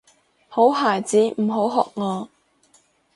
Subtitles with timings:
[0.49, 2.27] 好孩子唔好學我